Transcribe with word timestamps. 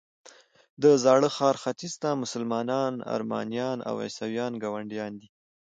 د 0.81 0.83
زاړه 1.03 1.29
ښار 1.35 1.55
ختیځ 1.63 1.93
ته 2.01 2.09
مسلمانان، 2.23 2.93
ارمنیان 3.15 3.77
او 3.89 3.95
عیسویان 4.05 4.53
ګاونډیان 4.63 5.13
دي. 5.21 5.27